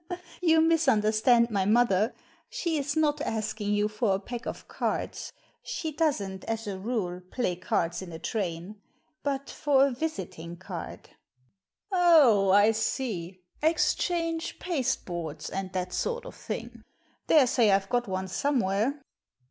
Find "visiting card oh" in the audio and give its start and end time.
9.91-12.49